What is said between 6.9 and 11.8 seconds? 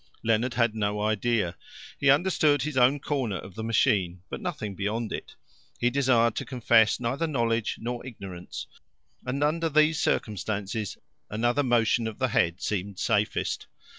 neither knowledge nor ignorance, and under these circumstances, another